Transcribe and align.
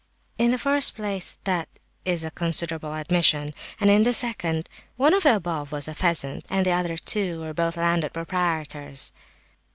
"In 0.39 0.49
the 0.49 0.57
first 0.57 0.95
place, 0.95 1.37
that 1.43 1.69
is 2.05 2.23
a 2.23 2.31
considerable 2.31 2.95
admission, 2.95 3.53
and 3.79 3.87
in 3.91 4.01
the 4.01 4.13
second 4.13 4.65
place, 4.65 4.81
one 4.97 5.13
of 5.13 5.21
the 5.21 5.35
above 5.35 5.71
was 5.71 5.87
a 5.87 5.93
peasant, 5.93 6.43
and 6.49 6.65
the 6.65 6.71
other 6.71 6.97
two 6.97 7.41
were 7.41 7.53
both 7.53 7.77
landed 7.77 8.11
proprietors!" 8.11 9.13